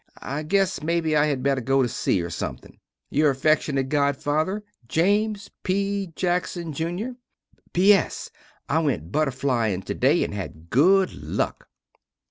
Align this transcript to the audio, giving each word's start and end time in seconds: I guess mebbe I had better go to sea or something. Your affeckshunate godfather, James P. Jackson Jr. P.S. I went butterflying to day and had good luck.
I 0.17 0.41
guess 0.41 0.81
mebbe 0.81 1.13
I 1.13 1.27
had 1.27 1.43
better 1.43 1.61
go 1.61 1.83
to 1.83 1.87
sea 1.87 2.23
or 2.23 2.31
something. 2.31 2.79
Your 3.11 3.35
affeckshunate 3.35 3.89
godfather, 3.89 4.63
James 4.87 5.51
P. 5.61 6.07
Jackson 6.15 6.73
Jr. 6.73 7.09
P.S. 7.71 8.31
I 8.67 8.79
went 8.79 9.11
butterflying 9.11 9.83
to 9.83 9.93
day 9.93 10.23
and 10.23 10.33
had 10.33 10.71
good 10.71 11.13
luck. 11.13 11.67